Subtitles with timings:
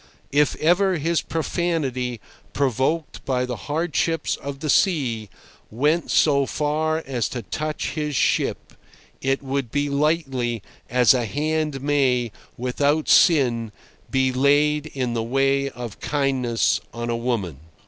[0.31, 2.19] If ever his profanity,
[2.53, 5.29] provoked by the hardships of the sea,
[5.69, 8.73] went so far as to touch his ship,
[9.21, 13.71] it would be lightly, as a hand may, without sin,
[14.09, 17.59] be laid in the way of kindness on a woman.